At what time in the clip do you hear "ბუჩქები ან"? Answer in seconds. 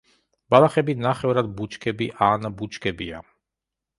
1.59-2.47